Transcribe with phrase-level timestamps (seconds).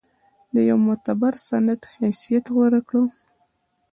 [0.53, 3.01] د یوه معتبر سند حیثیت غوره کړ.